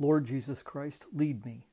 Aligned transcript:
Lord 0.00 0.24
Jesus 0.24 0.62
Christ, 0.62 1.04
lead 1.12 1.44
me. 1.44 1.66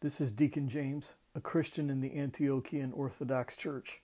This 0.00 0.20
is 0.20 0.32
Deacon 0.32 0.68
James, 0.68 1.14
a 1.36 1.40
Christian 1.40 1.88
in 1.88 2.00
the 2.00 2.10
Antiochian 2.10 2.90
Orthodox 2.92 3.56
Church. 3.56 4.02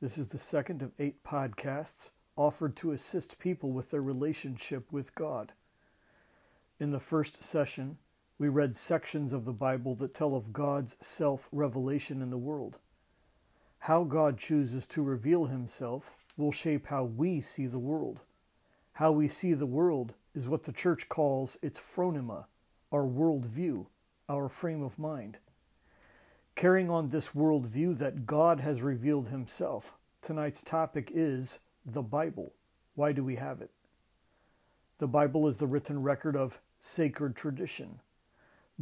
This 0.00 0.16
is 0.16 0.28
the 0.28 0.38
second 0.38 0.80
of 0.80 0.92
eight 0.96 1.24
podcasts 1.24 2.12
offered 2.36 2.76
to 2.76 2.92
assist 2.92 3.40
people 3.40 3.72
with 3.72 3.90
their 3.90 4.00
relationship 4.00 4.92
with 4.92 5.12
God. 5.16 5.50
In 6.78 6.92
the 6.92 7.00
first 7.00 7.42
session, 7.42 7.98
we 8.38 8.48
read 8.48 8.76
sections 8.76 9.32
of 9.32 9.44
the 9.44 9.52
Bible 9.52 9.96
that 9.96 10.14
tell 10.14 10.36
of 10.36 10.52
God's 10.52 10.96
self 11.00 11.48
revelation 11.50 12.22
in 12.22 12.30
the 12.30 12.38
world. 12.38 12.78
How 13.80 14.04
God 14.04 14.38
chooses 14.38 14.86
to 14.86 15.02
reveal 15.02 15.46
himself 15.46 16.12
will 16.36 16.52
shape 16.52 16.86
how 16.86 17.02
we 17.02 17.40
see 17.40 17.66
the 17.66 17.80
world. 17.80 18.20
How 18.92 19.10
we 19.10 19.26
see 19.26 19.52
the 19.52 19.66
world 19.66 20.14
is 20.32 20.48
what 20.48 20.62
the 20.62 20.72
church 20.72 21.08
calls 21.08 21.58
its 21.60 21.80
phronema, 21.80 22.44
our 22.92 23.04
worldview, 23.04 23.86
our 24.28 24.48
frame 24.48 24.82
of 24.82 24.98
mind. 24.98 25.38
Carrying 26.54 26.90
on 26.90 27.06
this 27.06 27.30
worldview 27.30 27.96
that 27.98 28.26
God 28.26 28.60
has 28.60 28.82
revealed 28.82 29.28
Himself, 29.28 29.94
tonight's 30.20 30.62
topic 30.62 31.10
is 31.14 31.60
the 31.86 32.02
Bible. 32.02 32.52
Why 32.94 33.12
do 33.12 33.24
we 33.24 33.36
have 33.36 33.62
it? 33.62 33.70
The 34.98 35.08
Bible 35.08 35.48
is 35.48 35.56
the 35.56 35.66
written 35.66 36.02
record 36.02 36.36
of 36.36 36.60
sacred 36.78 37.34
tradition. 37.34 38.00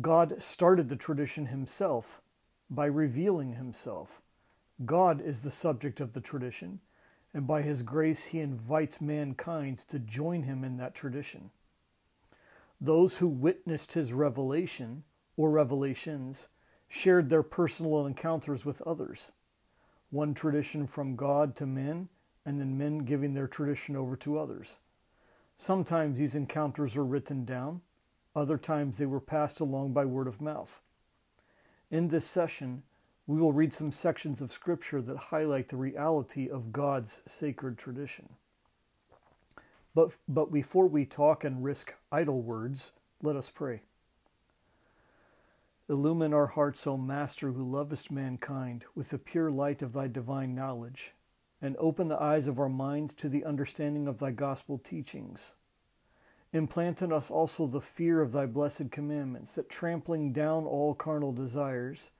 God 0.00 0.42
started 0.42 0.88
the 0.88 0.96
tradition 0.96 1.46
Himself 1.46 2.20
by 2.68 2.86
revealing 2.86 3.54
Himself. 3.54 4.20
God 4.84 5.20
is 5.20 5.40
the 5.40 5.50
subject 5.50 6.00
of 6.00 6.12
the 6.12 6.20
tradition, 6.20 6.80
and 7.32 7.46
by 7.46 7.62
His 7.62 7.82
grace, 7.82 8.26
He 8.26 8.40
invites 8.40 9.00
mankind 9.00 9.78
to 9.78 9.98
join 9.98 10.42
Him 10.42 10.64
in 10.64 10.76
that 10.78 10.94
tradition. 10.94 11.50
Those 12.80 13.18
who 13.18 13.28
witnessed 13.28 13.92
his 13.92 14.12
revelation 14.12 15.04
or 15.36 15.50
revelations 15.50 16.48
shared 16.88 17.28
their 17.28 17.42
personal 17.42 18.06
encounters 18.06 18.64
with 18.64 18.80
others. 18.82 19.32
One 20.10 20.34
tradition 20.34 20.86
from 20.86 21.14
God 21.14 21.54
to 21.56 21.66
men, 21.66 22.08
and 22.44 22.58
then 22.58 22.78
men 22.78 22.98
giving 22.98 23.34
their 23.34 23.46
tradition 23.46 23.96
over 23.96 24.16
to 24.16 24.38
others. 24.38 24.80
Sometimes 25.56 26.18
these 26.18 26.34
encounters 26.34 26.96
are 26.96 27.04
written 27.04 27.44
down, 27.44 27.82
other 28.34 28.56
times 28.56 28.96
they 28.96 29.06
were 29.06 29.20
passed 29.20 29.60
along 29.60 29.92
by 29.92 30.04
word 30.04 30.26
of 30.26 30.40
mouth. 30.40 30.82
In 31.90 32.08
this 32.08 32.24
session, 32.24 32.82
we 33.26 33.38
will 33.38 33.52
read 33.52 33.72
some 33.72 33.92
sections 33.92 34.40
of 34.40 34.50
Scripture 34.50 35.02
that 35.02 35.16
highlight 35.16 35.68
the 35.68 35.76
reality 35.76 36.48
of 36.48 36.72
God's 36.72 37.22
sacred 37.26 37.76
tradition. 37.76 38.30
But, 39.94 40.16
but 40.28 40.52
before 40.52 40.86
we 40.86 41.04
talk 41.04 41.44
and 41.44 41.64
risk 41.64 41.94
idle 42.12 42.42
words, 42.42 42.92
let 43.22 43.36
us 43.36 43.50
pray. 43.50 43.82
Illumine 45.88 46.32
our 46.32 46.46
hearts, 46.46 46.86
O 46.86 46.96
Master, 46.96 47.50
who 47.50 47.68
lovest 47.68 48.12
mankind, 48.12 48.84
with 48.94 49.10
the 49.10 49.18
pure 49.18 49.50
light 49.50 49.82
of 49.82 49.92
thy 49.92 50.06
divine 50.06 50.54
knowledge, 50.54 51.14
and 51.60 51.76
open 51.78 52.06
the 52.06 52.22
eyes 52.22 52.46
of 52.46 52.60
our 52.60 52.68
minds 52.68 53.12
to 53.14 53.28
the 53.28 53.44
understanding 53.44 54.06
of 54.06 54.18
thy 54.18 54.30
gospel 54.30 54.78
teachings. 54.78 55.54
Implant 56.52 57.02
in 57.02 57.12
us 57.12 57.28
also 57.28 57.66
the 57.66 57.80
fear 57.80 58.22
of 58.22 58.30
thy 58.30 58.46
blessed 58.46 58.92
commandments, 58.92 59.56
that 59.56 59.68
trampling 59.68 60.32
down 60.32 60.64
all 60.64 60.94
carnal 60.94 61.32
desires, 61.32 62.12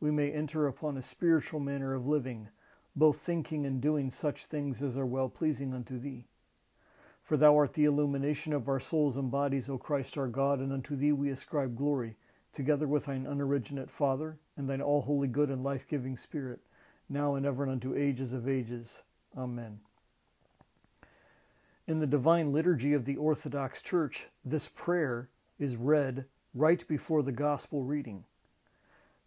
we 0.00 0.10
may 0.10 0.30
enter 0.30 0.66
upon 0.66 0.98
a 0.98 1.02
spiritual 1.02 1.60
manner 1.60 1.94
of 1.94 2.06
living, 2.06 2.48
both 2.94 3.16
thinking 3.16 3.64
and 3.64 3.80
doing 3.80 4.10
such 4.10 4.44
things 4.44 4.82
as 4.82 4.98
are 4.98 5.06
well 5.06 5.30
pleasing 5.30 5.72
unto 5.72 5.98
thee. 5.98 6.26
For 7.24 7.38
thou 7.38 7.56
art 7.56 7.72
the 7.72 7.86
illumination 7.86 8.52
of 8.52 8.68
our 8.68 8.78
souls 8.78 9.16
and 9.16 9.30
bodies, 9.30 9.70
O 9.70 9.78
Christ 9.78 10.18
our 10.18 10.28
God, 10.28 10.58
and 10.58 10.70
unto 10.70 10.94
thee 10.94 11.10
we 11.10 11.30
ascribe 11.30 11.74
glory, 11.74 12.16
together 12.52 12.86
with 12.86 13.06
thine 13.06 13.24
unoriginate 13.24 13.90
Father, 13.90 14.36
and 14.58 14.68
thine 14.68 14.82
all 14.82 15.00
holy 15.00 15.26
good 15.26 15.48
and 15.48 15.64
life 15.64 15.88
giving 15.88 16.18
Spirit, 16.18 16.60
now 17.08 17.34
and 17.34 17.46
ever 17.46 17.62
and 17.62 17.72
unto 17.72 17.96
ages 17.96 18.34
of 18.34 18.46
ages. 18.46 19.04
Amen. 19.36 19.80
In 21.86 22.00
the 22.00 22.06
divine 22.06 22.52
liturgy 22.52 22.92
of 22.92 23.06
the 23.06 23.16
Orthodox 23.16 23.80
Church, 23.80 24.26
this 24.44 24.68
prayer 24.68 25.30
is 25.58 25.76
read 25.76 26.26
right 26.54 26.86
before 26.86 27.22
the 27.22 27.32
gospel 27.32 27.84
reading. 27.84 28.24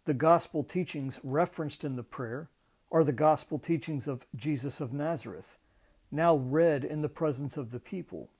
The 0.04 0.14
gospel 0.14 0.62
teachings 0.62 1.18
referenced 1.24 1.84
in 1.84 1.96
the 1.96 2.04
prayer 2.04 2.48
are 2.92 3.02
the 3.02 3.12
gospel 3.12 3.58
teachings 3.58 4.06
of 4.06 4.24
Jesus 4.36 4.80
of 4.80 4.92
Nazareth 4.92 5.58
now 6.10 6.36
read 6.36 6.84
in 6.84 7.02
the 7.02 7.08
presence 7.08 7.56
of 7.56 7.70
the 7.70 7.80
people. 7.80 8.30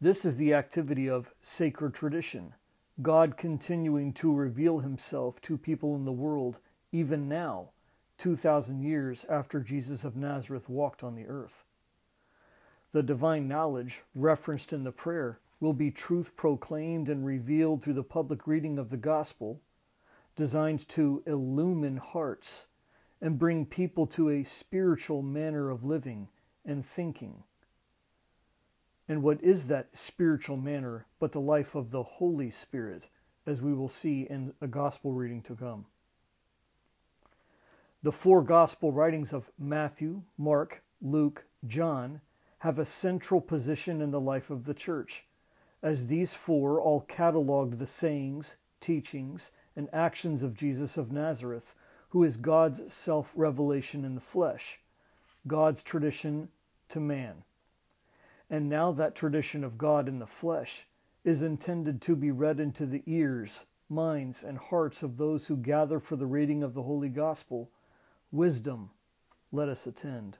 This 0.00 0.24
is 0.24 0.36
the 0.36 0.54
activity 0.54 1.08
of 1.08 1.32
sacred 1.40 1.94
tradition, 1.94 2.54
God 3.02 3.36
continuing 3.36 4.12
to 4.14 4.34
reveal 4.34 4.80
himself 4.80 5.40
to 5.42 5.58
people 5.58 5.94
in 5.96 6.04
the 6.04 6.12
world 6.12 6.60
even 6.92 7.28
now, 7.28 7.70
2,000 8.18 8.82
years 8.82 9.24
after 9.24 9.60
Jesus 9.60 10.04
of 10.04 10.14
Nazareth 10.14 10.68
walked 10.68 11.02
on 11.02 11.14
the 11.14 11.26
earth. 11.26 11.64
The 12.92 13.02
divine 13.02 13.48
knowledge 13.48 14.02
referenced 14.14 14.72
in 14.72 14.84
the 14.84 14.92
prayer 14.92 15.40
will 15.58 15.72
be 15.72 15.90
truth 15.90 16.36
proclaimed 16.36 17.08
and 17.08 17.26
revealed 17.26 17.82
through 17.82 17.94
the 17.94 18.04
public 18.04 18.46
reading 18.46 18.78
of 18.78 18.90
the 18.90 18.96
gospel, 18.96 19.60
designed 20.36 20.88
to 20.90 21.22
illumine 21.26 21.96
hearts 21.96 22.68
and 23.24 23.38
bring 23.38 23.64
people 23.64 24.06
to 24.06 24.28
a 24.28 24.44
spiritual 24.44 25.22
manner 25.22 25.70
of 25.70 25.82
living 25.82 26.28
and 26.62 26.84
thinking. 26.84 27.42
And 29.08 29.22
what 29.22 29.42
is 29.42 29.68
that 29.68 29.96
spiritual 29.96 30.58
manner 30.58 31.06
but 31.18 31.32
the 31.32 31.40
life 31.40 31.74
of 31.74 31.90
the 31.90 32.02
Holy 32.02 32.50
Spirit, 32.50 33.08
as 33.46 33.62
we 33.62 33.72
will 33.72 33.88
see 33.88 34.26
in 34.28 34.52
a 34.60 34.66
gospel 34.66 35.14
reading 35.14 35.40
to 35.40 35.54
come? 35.54 35.86
The 38.02 38.12
four 38.12 38.42
gospel 38.42 38.92
writings 38.92 39.32
of 39.32 39.50
Matthew, 39.58 40.24
Mark, 40.36 40.82
Luke, 41.00 41.46
John 41.66 42.20
have 42.58 42.78
a 42.78 42.84
central 42.84 43.40
position 43.40 44.02
in 44.02 44.10
the 44.10 44.20
life 44.20 44.50
of 44.50 44.66
the 44.66 44.74
church, 44.74 45.24
as 45.82 46.08
these 46.08 46.34
four 46.34 46.78
all 46.78 47.06
cataloged 47.08 47.78
the 47.78 47.86
sayings, 47.86 48.58
teachings, 48.80 49.52
and 49.74 49.88
actions 49.94 50.42
of 50.42 50.54
Jesus 50.58 50.98
of 50.98 51.10
Nazareth 51.10 51.74
who 52.14 52.22
is 52.22 52.36
God's 52.36 52.92
self 52.94 53.32
revelation 53.34 54.04
in 54.04 54.14
the 54.14 54.20
flesh, 54.20 54.78
God's 55.48 55.82
tradition 55.82 56.48
to 56.86 57.00
man. 57.00 57.42
And 58.48 58.68
now 58.68 58.92
that 58.92 59.16
tradition 59.16 59.64
of 59.64 59.76
God 59.76 60.08
in 60.08 60.20
the 60.20 60.26
flesh 60.26 60.86
is 61.24 61.42
intended 61.42 62.00
to 62.02 62.14
be 62.14 62.30
read 62.30 62.60
into 62.60 62.86
the 62.86 63.02
ears, 63.06 63.66
minds, 63.88 64.44
and 64.44 64.58
hearts 64.58 65.02
of 65.02 65.16
those 65.16 65.48
who 65.48 65.56
gather 65.56 65.98
for 65.98 66.14
the 66.14 66.24
reading 66.24 66.62
of 66.62 66.72
the 66.74 66.84
Holy 66.84 67.08
Gospel. 67.08 67.68
Wisdom, 68.30 68.90
let 69.50 69.68
us 69.68 69.84
attend. 69.84 70.38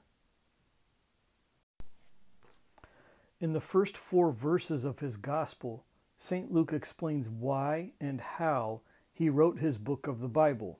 In 3.41 3.51
the 3.51 3.59
first 3.59 3.97
four 3.97 4.31
verses 4.31 4.85
of 4.85 4.99
his 4.99 5.17
Gospel, 5.17 5.83
St. 6.17 6.53
Luke 6.53 6.71
explains 6.71 7.29
why 7.29 7.91
and 7.99 8.21
how 8.21 8.79
he 9.11 9.29
wrote 9.29 9.59
his 9.59 9.77
book 9.77 10.07
of 10.07 10.21
the 10.21 10.29
Bible. 10.29 10.79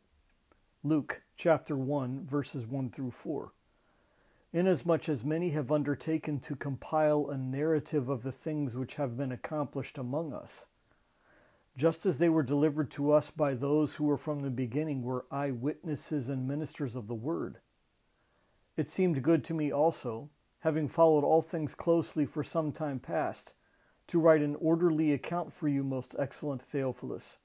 Luke 0.86 1.24
chapter 1.36 1.76
1, 1.76 2.28
verses 2.28 2.68
1 2.68 2.92
through 2.92 3.10
4. 3.10 3.52
Inasmuch 4.54 5.10
as 5.10 5.26
many 5.26 5.50
have 5.50 5.72
undertaken 5.72 6.40
to 6.42 6.56
compile 6.56 7.28
a 7.28 7.38
narrative 7.40 8.08
of 8.08 8.22
the 8.22 8.32
things 8.32 8.78
which 8.78 8.94
have 8.94 9.18
been 9.18 9.32
accomplished 9.32 9.98
among 9.98 10.32
us, 10.32 10.68
just 11.76 12.06
as 12.06 12.20
they 12.20 12.30
were 12.30 12.44
delivered 12.44 12.92
to 12.92 13.12
us 13.12 13.32
by 13.32 13.56
those 13.56 13.96
who 13.96 14.04
were 14.04 14.16
from 14.16 14.42
the 14.42 14.52
beginning 14.52 15.02
were 15.02 15.26
eyewitnesses 15.32 16.30
and 16.30 16.48
ministers 16.48 16.96
of 16.96 17.08
the 17.08 17.16
word. 17.16 17.58
It 18.78 18.88
seemed 18.88 19.24
good 19.24 19.44
to 19.46 19.56
me 19.56 19.72
also, 19.72 20.30
having 20.60 20.88
followed 20.88 21.24
all 21.24 21.42
things 21.42 21.74
closely 21.74 22.28
for 22.28 22.44
some 22.44 22.72
time 22.72 23.00
past, 23.00 23.56
to 24.06 24.20
write 24.20 24.44
an 24.44 24.56
orderly 24.58 25.14
account 25.14 25.52
for 25.52 25.68
you, 25.68 25.84
most 25.84 26.16
excellent 26.20 26.62
Theophilus 26.62 27.40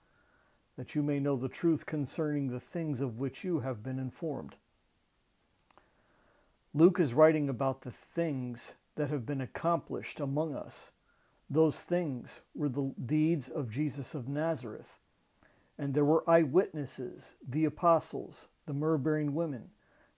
that 0.80 0.94
you 0.94 1.02
may 1.02 1.20
know 1.20 1.36
the 1.36 1.46
truth 1.46 1.84
concerning 1.84 2.48
the 2.48 2.58
things 2.58 3.02
of 3.02 3.18
which 3.18 3.44
you 3.44 3.60
have 3.60 3.82
been 3.82 3.98
informed. 3.98 4.56
Luke 6.72 6.98
is 6.98 7.12
writing 7.12 7.50
about 7.50 7.82
the 7.82 7.90
things 7.90 8.76
that 8.94 9.10
have 9.10 9.26
been 9.26 9.42
accomplished 9.42 10.20
among 10.20 10.54
us. 10.54 10.92
Those 11.50 11.82
things 11.82 12.40
were 12.54 12.70
the 12.70 12.94
deeds 13.04 13.50
of 13.50 13.68
Jesus 13.68 14.14
of 14.14 14.26
Nazareth. 14.26 14.96
And 15.76 15.92
there 15.92 16.06
were 16.06 16.24
eyewitnesses, 16.26 17.34
the 17.46 17.66
apostles, 17.66 18.48
the 18.64 18.72
myrrh 18.72 18.96
bearing 18.96 19.34
women, 19.34 19.72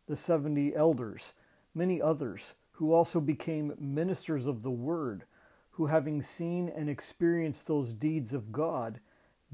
the 0.06 0.14
seventy 0.14 0.76
elders, 0.76 1.34
many 1.74 2.00
others, 2.00 2.54
who 2.74 2.92
also 2.92 3.20
became 3.20 3.74
ministers 3.80 4.46
of 4.46 4.62
the 4.62 4.70
word, 4.70 5.24
who, 5.72 5.86
having 5.86 6.22
seen 6.22 6.68
and 6.68 6.88
experienced 6.88 7.66
those 7.66 7.92
deeds 7.92 8.32
of 8.32 8.52
God, 8.52 9.00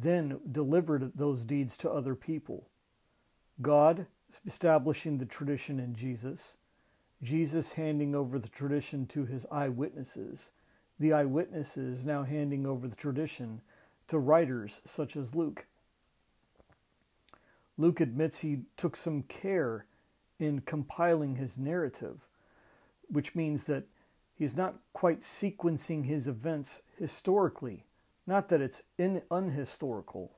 then 0.00 0.38
delivered 0.50 1.12
those 1.16 1.44
deeds 1.44 1.76
to 1.78 1.90
other 1.90 2.14
people. 2.14 2.68
God 3.60 4.06
establishing 4.46 5.18
the 5.18 5.26
tradition 5.26 5.80
in 5.80 5.94
Jesus, 5.94 6.58
Jesus 7.22 7.72
handing 7.72 8.14
over 8.14 8.38
the 8.38 8.48
tradition 8.48 9.06
to 9.06 9.24
his 9.24 9.44
eyewitnesses, 9.50 10.52
the 11.00 11.12
eyewitnesses 11.12 12.06
now 12.06 12.22
handing 12.22 12.64
over 12.66 12.86
the 12.86 12.96
tradition 12.96 13.60
to 14.06 14.18
writers 14.18 14.80
such 14.84 15.16
as 15.16 15.34
Luke. 15.34 15.66
Luke 17.76 18.00
admits 18.00 18.40
he 18.40 18.62
took 18.76 18.96
some 18.96 19.22
care 19.22 19.86
in 20.38 20.60
compiling 20.60 21.36
his 21.36 21.58
narrative, 21.58 22.28
which 23.08 23.34
means 23.34 23.64
that 23.64 23.84
he's 24.34 24.56
not 24.56 24.76
quite 24.92 25.20
sequencing 25.20 26.04
his 26.04 26.28
events 26.28 26.82
historically. 26.96 27.84
Not 28.28 28.50
that 28.50 28.60
it's 28.60 28.82
in, 28.98 29.22
unhistorical, 29.30 30.32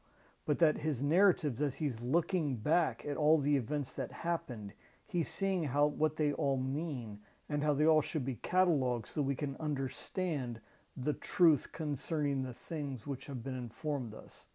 but 0.47 0.61
that 0.61 0.79
his 0.79 1.03
narratives, 1.03 1.61
as 1.61 1.75
he's 1.75 2.01
looking 2.01 2.55
back 2.55 3.05
at 3.05 3.17
all 3.17 3.39
the 3.39 3.57
events 3.57 3.93
that 3.95 4.13
happened, 4.13 4.75
he's 5.09 5.29
seeing 5.29 5.65
how 5.65 5.87
what 5.87 6.15
they 6.15 6.33
all 6.33 6.57
mean 6.57 7.19
and 7.49 7.65
how 7.65 7.75
they 7.75 7.85
all 7.85 8.01
should 8.01 8.25
be 8.25 8.37
cataloged 8.37 9.09
so 9.09 9.23
we 9.23 9.35
can 9.35 9.57
understand 9.59 10.61
the 10.97 11.15
truth 11.15 11.73
concerning 11.73 12.45
the 12.45 12.55
things 12.55 13.09
which 13.09 13.27
have 13.27 13.43
been 13.43 13.59
informed 13.59 14.15
us. 14.15 14.47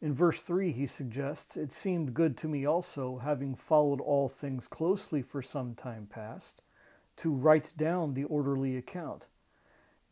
In 0.00 0.14
verse 0.14 0.42
3, 0.42 0.70
he 0.70 0.86
suggests, 0.86 1.56
It 1.56 1.72
seemed 1.72 2.14
good 2.14 2.36
to 2.36 2.48
me 2.48 2.64
also, 2.64 3.18
having 3.18 3.56
followed 3.56 4.00
all 4.00 4.28
things 4.28 4.68
closely 4.68 5.20
for 5.20 5.42
some 5.42 5.74
time 5.74 6.06
past, 6.06 6.62
to 7.16 7.32
write 7.32 7.72
down 7.76 8.14
the 8.14 8.22
orderly 8.22 8.76
account. 8.76 9.26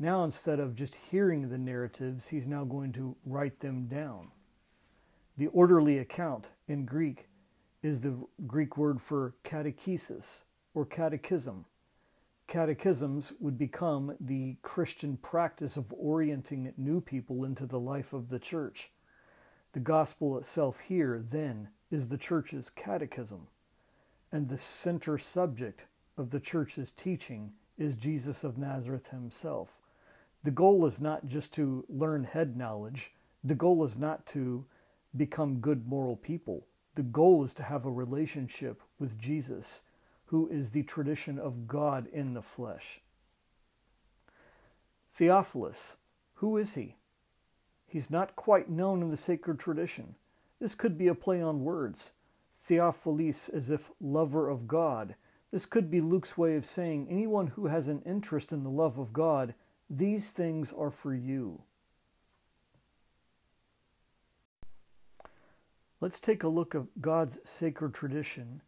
Now, 0.02 0.24
instead 0.24 0.58
of 0.58 0.74
just 0.74 0.96
hearing 0.96 1.48
the 1.48 1.58
narratives, 1.58 2.26
he's 2.26 2.48
now 2.48 2.64
going 2.64 2.90
to 2.94 3.14
write 3.24 3.60
them 3.60 3.86
down. 3.86 4.32
The 5.38 5.46
orderly 5.46 5.98
account 5.98 6.50
in 6.66 6.84
Greek 6.84 7.28
is 7.84 8.00
the 8.00 8.16
Greek 8.48 8.76
word 8.76 9.00
for 9.00 9.36
catechesis 9.44 10.42
or 10.74 10.84
catechism. 10.84 11.66
Catechisms 12.48 13.32
would 13.38 13.56
become 13.56 14.16
the 14.18 14.56
Christian 14.62 15.18
practice 15.18 15.76
of 15.76 15.92
orienting 15.92 16.74
new 16.76 17.00
people 17.00 17.44
into 17.44 17.64
the 17.64 17.78
life 17.78 18.12
of 18.12 18.28
the 18.28 18.40
church. 18.40 18.90
The 19.70 19.78
gospel 19.78 20.36
itself 20.36 20.80
here, 20.80 21.22
then, 21.24 21.68
is 21.92 22.08
the 22.08 22.18
church's 22.18 22.70
catechism, 22.70 23.46
and 24.32 24.48
the 24.48 24.58
center 24.58 25.16
subject 25.16 25.86
of 26.18 26.30
the 26.30 26.40
church's 26.40 26.90
teaching 26.90 27.52
is 27.78 27.94
Jesus 27.94 28.42
of 28.42 28.58
Nazareth 28.58 29.10
himself. 29.10 29.78
The 30.44 30.50
goal 30.50 30.86
is 30.86 31.00
not 31.00 31.26
just 31.26 31.54
to 31.54 31.84
learn 31.88 32.24
head 32.24 32.56
knowledge, 32.56 33.12
the 33.44 33.54
goal 33.54 33.84
is 33.84 33.98
not 33.98 34.26
to 34.26 34.64
become 35.16 35.60
good 35.60 35.86
moral 35.86 36.16
people. 36.16 36.66
The 36.94 37.02
goal 37.02 37.44
is 37.44 37.54
to 37.54 37.62
have 37.62 37.84
a 37.84 37.90
relationship 37.90 38.82
with 38.98 39.18
Jesus, 39.18 39.82
who 40.26 40.48
is 40.48 40.70
the 40.70 40.82
tradition 40.82 41.38
of 41.38 41.66
God 41.66 42.06
in 42.12 42.34
the 42.34 42.42
flesh. 42.42 43.00
Theophilus, 45.14 45.96
who 46.34 46.56
is 46.56 46.74
he? 46.74 46.96
He's 47.86 48.10
not 48.10 48.36
quite 48.36 48.70
known 48.70 49.02
in 49.02 49.10
the 49.10 49.16
sacred 49.16 49.58
tradition. 49.58 50.14
This 50.58 50.74
could 50.74 50.96
be 50.96 51.08
a 51.08 51.14
play 51.14 51.42
on 51.42 51.64
words. 51.64 52.12
Theophilus, 52.54 53.48
as 53.48 53.70
if 53.70 53.90
lover 54.00 54.48
of 54.48 54.66
God. 54.66 55.14
This 55.50 55.66
could 55.66 55.90
be 55.90 56.00
Luke's 56.00 56.38
way 56.38 56.56
of 56.56 56.64
saying 56.64 57.08
anyone 57.10 57.48
who 57.48 57.66
has 57.66 57.88
an 57.88 58.00
interest 58.06 58.52
in 58.52 58.62
the 58.62 58.70
love 58.70 58.98
of 58.98 59.12
God, 59.12 59.54
these 59.92 60.30
things 60.30 60.72
are 60.72 60.90
for 60.90 61.14
you. 61.14 61.60
Let's 66.00 66.18
take 66.18 66.42
a 66.42 66.48
look 66.48 66.74
at 66.74 67.00
God's 67.02 67.38
sacred 67.48 67.92
tradition 67.92 68.62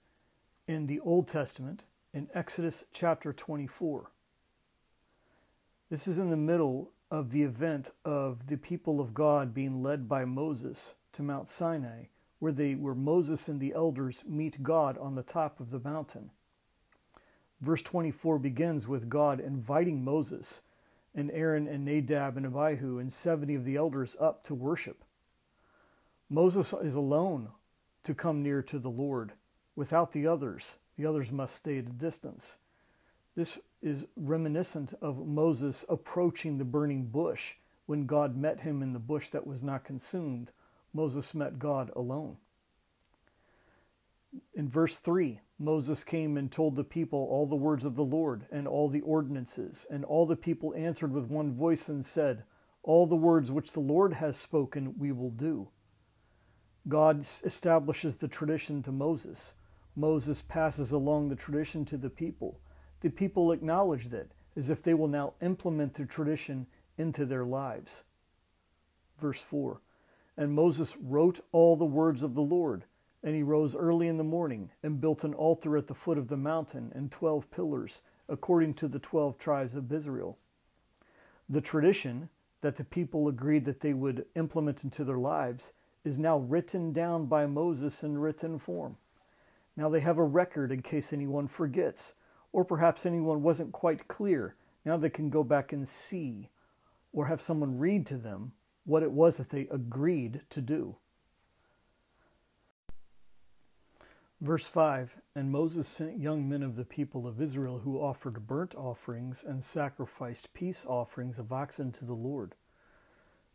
in 0.69 0.87
the 0.87 1.01
Old 1.01 1.27
Testament 1.27 1.85
in 2.13 2.29
Exodus 2.35 2.85
chapter 2.93 3.33
24. 3.33 4.11
This 5.91 6.07
is 6.07 6.19
in 6.19 6.29
the 6.29 6.37
middle 6.37 6.91
of 7.11 7.31
the 7.31 7.43
event 7.43 7.91
of 8.05 8.49
the 8.49 8.59
people 8.59 9.01
of 9.01 9.15
God 9.15 9.55
being 9.55 9.83
led 9.83 10.07
by 10.09 10.27
Moses 10.27 10.95
to 11.13 11.23
Mount 11.23 11.49
Sinai, 11.49 12.05
where 12.39 12.53
they 12.53 12.75
where 12.75 12.95
Moses 12.95 13.49
and 13.49 13.61
the 13.61 13.73
elders 13.75 14.25
meet 14.29 14.63
God 14.63 14.99
on 14.99 15.15
the 15.15 15.23
top 15.23 15.59
of 15.59 15.71
the 15.71 15.81
mountain. 15.81 16.31
Verse 17.61 17.83
24 17.83 18.39
begins 18.39 18.87
with 18.87 19.09
God 19.09 19.41
inviting 19.41 20.05
Moses 20.05 20.63
and 21.15 21.31
Aaron 21.31 21.69
and 21.69 21.85
Nadab 21.85 22.37
and 22.37 22.47
Abihu 22.47 22.99
and 22.99 23.13
70 23.13 23.55
of 23.55 23.65
the 23.65 23.77
elders 23.77 24.17
up 24.21 24.43
to 24.45 24.55
worship. 24.55 25.05
Moses 26.29 26.73
is 26.73 26.95
alone 26.95 27.51
to 28.03 28.15
come 28.15 28.43
near 28.43 28.63
to 28.63 28.79
the 28.79 28.91
Lord 28.91 29.33
without 29.77 30.13
the 30.13 30.27
others. 30.27 30.79
The 30.97 31.07
others 31.07 31.31
must 31.31 31.57
stay 31.57 31.79
at 31.79 31.87
a 31.87 31.91
distance. 31.91 32.59
This 33.37 33.59
is 33.83 34.07
reminiscent 34.17 34.95
of 35.03 35.27
Moses 35.27 35.85
approaching 35.89 36.59
the 36.59 36.65
burning 36.65 37.07
bush 37.07 37.55
when 37.87 38.07
God 38.07 38.37
met 38.37 38.61
him 38.61 38.83
in 38.83 38.93
the 38.93 38.99
bush 38.99 39.29
that 39.29 39.47
was 39.47 39.63
not 39.63 39.85
consumed. 39.85 40.53
Moses 40.93 41.35
met 41.35 41.59
God 41.59 41.91
alone. 41.95 42.37
In 44.55 44.69
verse 44.69 44.97
3, 44.97 45.41
Moses 45.59 46.03
came 46.05 46.37
and 46.37 46.51
told 46.51 46.77
the 46.77 46.85
people 46.85 47.27
all 47.31 47.47
the 47.47 47.55
words 47.55 47.85
of 47.85 47.95
the 47.95 48.05
Lord 48.05 48.47
and 48.51 48.67
all 48.67 48.89
the 48.89 49.03
ordinances, 49.03 49.87
and 49.91 50.05
all 50.05 50.27
the 50.27 50.37
people 50.37 50.75
answered 50.75 51.13
with 51.13 51.31
one 51.31 51.55
voice 51.55 51.89
and 51.89 52.05
said, 52.05 52.45
All 52.83 53.07
the 53.07 53.17
words 53.17 53.53
which 53.53 53.73
the 53.73 53.81
Lord 53.81 54.15
has 54.15 54.37
spoken 54.37 54.99
we 54.99 55.13
will 55.13 55.31
do. 55.31 55.71
God 56.89 57.21
establishes 57.21 58.17
the 58.17 58.29
tradition 58.29 58.83
to 58.83 58.93
Moses. 58.93 59.55
Moses 59.97 60.43
passes 60.43 60.91
along 60.91 61.29
the 61.29 61.37
tradition 61.37 61.85
to 61.87 61.97
the 61.97 62.11
people 62.11 62.61
the 63.05 63.11
people 63.11 63.53
acknowledge 63.53 64.09
that 64.09 64.29
as 64.57 64.71
if 64.71 64.83
they 64.83 64.95
will 64.95 65.09
now 65.09 65.35
implement 65.43 65.93
the 65.93 66.07
tradition 66.07 66.67
into 66.97 67.27
their 67.27 67.45
lives. 67.45 68.05
Verse 69.19 69.43
4 69.43 69.83
And 70.39 70.55
Moses 70.55 70.97
wrote 70.97 71.41
all 71.53 71.77
the 71.77 71.85
words 71.85 72.23
of 72.23 72.35
the 72.35 72.41
Lord, 72.41 72.85
and 73.25 73.35
he 73.35 73.43
rose 73.43 73.75
early 73.75 74.07
in 74.07 74.19
the 74.19 74.23
morning 74.23 74.71
and 74.83 75.01
built 75.01 75.25
an 75.25 75.33
altar 75.35 75.77
at 75.77 75.89
the 75.89 75.95
foot 75.95 76.19
of 76.19 76.29
the 76.29 76.37
mountain 76.37 76.93
and 76.95 77.11
twelve 77.11 77.51
pillars, 77.51 78.03
according 78.29 78.75
to 78.75 78.87
the 78.87 78.99
twelve 78.99 79.39
tribes 79.39 79.75
of 79.75 79.91
Israel. 79.91 80.39
The 81.49 81.63
tradition 81.63 82.29
that 82.61 82.77
the 82.77 82.85
people 82.85 83.27
agreed 83.27 83.65
that 83.65 83.81
they 83.81 83.95
would 83.95 84.27
implement 84.37 84.85
into 84.85 85.05
their 85.05 85.19
lives 85.19 85.73
is 86.05 86.19
now 86.19 86.37
written 86.37 86.93
down 86.93 87.25
by 87.25 87.47
Moses 87.47 88.05
in 88.05 88.19
written 88.19 88.59
form. 88.59 88.99
Now 89.75 89.89
they 89.89 90.01
have 90.01 90.19
a 90.19 90.25
record 90.25 90.71
in 90.71 90.83
case 90.83 91.13
anyone 91.13 91.47
forgets 91.47 92.15
or 92.53 92.65
perhaps 92.65 93.07
anyone 93.07 93.43
wasn't 93.43 93.73
quite 93.73 94.07
clear. 94.07 94.55
Now 94.85 94.99
they 94.99 95.11
can 95.11 95.31
go 95.31 95.43
back 95.43 95.73
and 95.73 95.89
see 95.89 96.51
or 97.13 97.27
have 97.27 97.41
someone 97.41 97.79
read 97.79 98.07
to 98.07 98.17
them 98.17 98.53
what 98.85 99.03
it 99.03 99.13
was 99.13 99.39
that 99.39 99.49
they 99.49 99.67
agreed 99.71 100.43
to 100.51 100.61
do. 100.61 100.97
Verse 104.45 104.67
5 104.67 105.17
And 105.35 105.51
Moses 105.51 105.89
sent 105.89 106.19
young 106.19 106.47
men 106.47 106.63
of 106.63 106.77
the 106.77 106.85
people 106.85 107.27
of 107.27 107.41
Israel 107.41 107.79
who 107.79 107.99
offered 107.99 108.47
burnt 108.47 108.75
offerings 108.75 109.43
and 109.43 109.65
sacrificed 109.65 110.53
peace 110.53 110.85
offerings 110.85 111.39
of 111.39 111.51
oxen 111.51 111.93
to 111.93 112.05
the 112.05 112.13
Lord. 112.13 112.55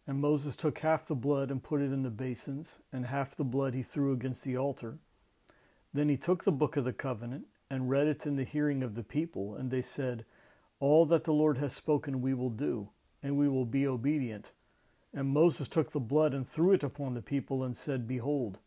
And 0.08 0.20
Moses 0.20 0.56
took 0.56 0.80
half 0.80 1.06
the 1.06 1.14
blood 1.14 1.52
and 1.52 1.62
put 1.62 1.82
it 1.82 1.94
in 1.94 2.02
the 2.02 2.10
basins, 2.10 2.80
and 2.92 3.06
half 3.06 3.36
the 3.36 3.44
blood 3.44 3.76
he 3.76 3.84
threw 3.84 4.14
against 4.14 4.44
the 4.44 4.58
altar. 4.58 4.98
Then 5.94 6.10
he 6.10 6.18
took 6.18 6.44
the 6.44 6.52
book 6.52 6.76
of 6.76 6.86
the 6.86 6.92
covenant 6.92 7.46
and 7.70 7.92
read 7.92 8.08
it 8.08 8.26
in 8.26 8.36
the 8.36 8.44
hearing 8.44 8.82
of 8.82 8.96
the 8.96 9.04
people, 9.04 9.54
and 9.54 9.70
they 9.70 9.84
said, 9.84 10.26
All 10.80 11.06
that 11.06 11.24
the 11.24 11.34
Lord 11.34 11.60
has 11.60 11.72
spoken 11.72 12.20
we 12.20 12.34
will 12.34 12.50
do, 12.50 12.90
and 13.22 13.38
we 13.38 13.48
will 13.48 13.66
be 13.66 13.86
obedient. 13.86 14.54
And 15.14 15.28
Moses 15.28 15.68
took 15.68 15.92
the 15.92 16.00
blood 16.00 16.34
and 16.34 16.50
threw 16.50 16.72
it 16.72 16.84
upon 16.84 17.14
the 17.14 17.22
people, 17.22 17.64
and 17.64 17.78
said, 17.78 18.08
Behold, 18.08 18.58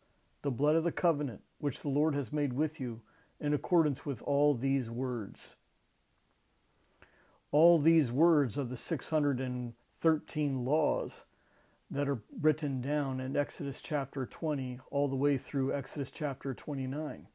the 0.41 0.51
blood 0.51 0.77
of 0.77 0.85
the 0.85 0.91
covenant 0.93 1.41
which 1.63 1.79
the 1.79 1.87
Lord 1.87 2.13
has 2.13 2.33
made 2.33 2.51
with 2.51 2.81
you, 2.81 2.99
in 3.39 3.53
accordance 3.53 4.05
with 4.05 4.21
all 4.23 4.53
these 4.53 4.89
words. 4.89 5.55
All 7.53 7.79
these 7.79 8.11
words 8.11 8.57
of 8.57 8.69
the 8.69 8.75
613 8.75 10.65
laws 10.65 11.23
that 11.89 12.09
are 12.09 12.19
written 12.41 12.81
down 12.81 13.21
in 13.21 13.37
Exodus 13.37 13.81
chapter 13.81 14.25
20 14.25 14.81
all 14.91 15.07
the 15.07 15.15
way 15.15 15.37
through 15.37 15.73
Exodus 15.73 16.11
chapter 16.11 16.53
29. 16.53 17.27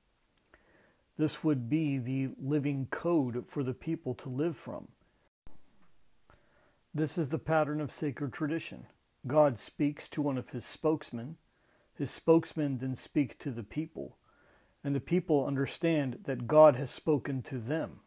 This 1.17 1.43
would 1.43 1.71
be 1.71 1.97
the 1.97 2.29
living 2.39 2.87
code 2.91 3.47
for 3.49 3.63
the 3.63 3.73
people 3.73 4.13
to 4.17 4.29
live 4.29 4.59
from. 4.59 4.89
This 6.93 7.17
is 7.17 7.31
the 7.31 7.39
pattern 7.39 7.81
of 7.81 7.91
sacred 7.91 8.35
tradition. 8.35 8.89
God 9.27 9.59
speaks 9.59 10.07
to 10.11 10.21
one 10.21 10.37
of 10.37 10.51
his 10.51 10.67
spokesmen. 10.67 11.39
His 11.97 12.11
spokesmen 12.11 12.79
then 12.79 12.95
speak 12.95 13.39
to 13.39 13.51
the 13.51 13.65
people, 13.65 14.18
and 14.89 14.97
the 14.97 15.01
people 15.01 15.45
understand 15.45 16.21
that 16.25 16.47
God 16.47 16.77
has 16.77 16.91
spoken 16.91 17.43
to 17.43 17.59
them. 17.59 18.01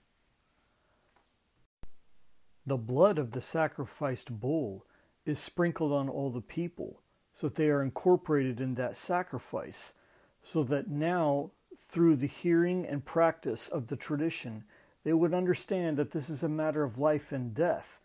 The 2.65 2.75
blood 2.75 3.19
of 3.19 3.33
the 3.33 3.39
sacrificed 3.39 4.39
bull 4.39 4.87
is 5.23 5.37
sprinkled 5.37 5.91
on 5.91 6.09
all 6.09 6.31
the 6.31 6.41
people, 6.41 7.03
so 7.35 7.49
that 7.49 7.55
they 7.55 7.69
are 7.69 7.83
incorporated 7.83 8.59
in 8.59 8.73
that 8.73 8.97
sacrifice, 8.97 9.93
so 10.41 10.63
that 10.63 10.89
now 10.89 11.51
through 11.77 12.15
the 12.15 12.25
hearing 12.25 12.83
and 12.87 13.05
practice 13.05 13.67
of 13.67 13.85
the 13.85 13.95
tradition, 13.95 14.63
they 15.03 15.13
would 15.13 15.35
understand 15.35 15.97
that 15.97 16.09
this 16.09 16.31
is 16.31 16.41
a 16.41 16.49
matter 16.49 16.81
of 16.81 16.97
life 16.97 17.31
and 17.31 17.53
death, 17.53 17.99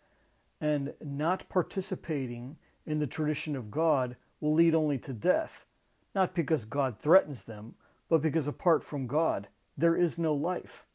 and 0.61 0.93
not 1.03 1.49
participating 1.49 2.57
in 2.85 2.99
the 2.99 3.07
tradition 3.07 3.55
of 3.55 3.71
God 3.71 4.17
will 4.39 4.53
lead 4.53 4.75
only 4.75 4.99
to 4.99 5.13
death, 5.13 5.65
not 6.13 6.35
because 6.35 6.63
God 6.63 6.99
threatens 6.99 7.45
them, 7.45 7.73
but 8.09 8.21
because 8.21 8.47
apart 8.47 8.83
from 8.83 9.07
God, 9.07 9.47
there 9.77 9.95
is 9.95 10.17
no 10.17 10.33
life. 10.33 10.85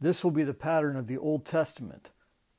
This 0.00 0.24
will 0.24 0.30
be 0.30 0.44
the 0.44 0.54
pattern 0.54 0.96
of 0.96 1.06
the 1.06 1.18
Old 1.18 1.44
Testament 1.44 2.10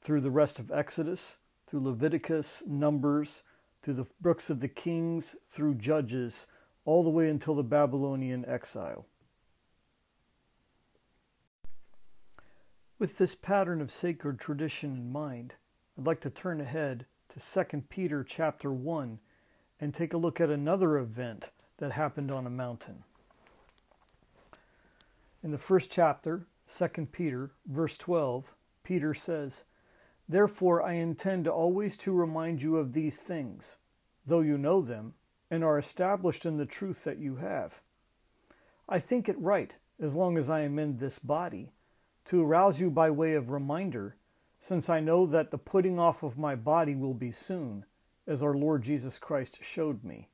through 0.01 0.21
the 0.21 0.31
rest 0.31 0.59
of 0.59 0.71
Exodus, 0.71 1.37
through 1.67 1.81
Leviticus, 1.81 2.63
Numbers, 2.67 3.43
through 3.81 3.95
the 3.95 4.07
books 4.19 4.49
of 4.49 4.59
the 4.59 4.67
Kings, 4.67 5.35
through 5.45 5.75
Judges, 5.75 6.47
all 6.85 7.03
the 7.03 7.09
way 7.09 7.29
until 7.29 7.55
the 7.55 7.63
Babylonian 7.63 8.45
exile. 8.45 9.05
With 12.99 13.17
this 13.17 13.33
pattern 13.33 13.81
of 13.81 13.91
sacred 13.91 14.39
tradition 14.39 14.95
in 14.95 15.11
mind, 15.11 15.55
I'd 15.97 16.05
like 16.05 16.21
to 16.21 16.29
turn 16.29 16.61
ahead 16.61 17.07
to 17.29 17.39
2 17.39 17.83
Peter 17.89 18.23
chapter 18.23 18.71
1 18.71 19.19
and 19.79 19.93
take 19.93 20.13
a 20.13 20.17
look 20.17 20.39
at 20.39 20.51
another 20.51 20.97
event 20.97 21.49
that 21.81 21.93
happened 21.93 22.29
on 22.29 22.45
a 22.45 22.49
mountain. 22.49 23.03
In 25.43 25.49
the 25.49 25.57
first 25.57 25.91
chapter, 25.91 26.45
2 26.67 27.07
Peter, 27.11 27.49
verse 27.65 27.97
12, 27.97 28.53
Peter 28.83 29.15
says, 29.15 29.63
Therefore 30.29 30.83
I 30.83 30.93
intend 30.93 31.47
always 31.47 31.97
to 31.97 32.13
remind 32.13 32.61
you 32.61 32.77
of 32.77 32.93
these 32.93 33.17
things, 33.17 33.77
though 34.27 34.41
you 34.41 34.59
know 34.59 34.81
them 34.81 35.15
and 35.49 35.63
are 35.63 35.79
established 35.79 36.45
in 36.45 36.57
the 36.57 36.67
truth 36.67 37.03
that 37.03 37.17
you 37.17 37.37
have. 37.37 37.81
I 38.87 38.99
think 38.99 39.27
it 39.27 39.39
right, 39.39 39.75
as 39.99 40.13
long 40.13 40.37
as 40.37 40.51
I 40.51 40.61
am 40.61 40.77
in 40.77 40.97
this 40.97 41.17
body, 41.17 41.71
to 42.25 42.45
arouse 42.45 42.79
you 42.79 42.91
by 42.91 43.09
way 43.09 43.33
of 43.33 43.49
reminder, 43.49 44.17
since 44.59 44.87
I 44.87 44.99
know 44.99 45.25
that 45.25 45.49
the 45.49 45.57
putting 45.57 45.97
off 45.97 46.21
of 46.21 46.37
my 46.37 46.53
body 46.53 46.93
will 46.93 47.15
be 47.15 47.31
soon, 47.31 47.85
as 48.27 48.43
our 48.43 48.53
Lord 48.53 48.83
Jesus 48.83 49.17
Christ 49.17 49.63
showed 49.63 50.03
me. 50.03 50.29